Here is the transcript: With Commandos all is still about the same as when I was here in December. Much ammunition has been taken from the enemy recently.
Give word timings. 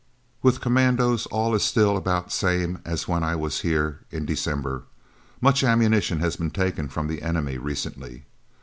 With 0.41 0.61
Commandos 0.61 1.27
all 1.27 1.53
is 1.53 1.61
still 1.63 1.95
about 1.95 2.25
the 2.25 2.31
same 2.31 2.79
as 2.83 3.07
when 3.07 3.21
I 3.23 3.35
was 3.35 3.61
here 3.61 3.99
in 4.09 4.25
December. 4.25 4.85
Much 5.39 5.63
ammunition 5.63 6.21
has 6.21 6.35
been 6.37 6.49
taken 6.49 6.89
from 6.89 7.07
the 7.07 7.21
enemy 7.21 7.59
recently. 7.59 8.25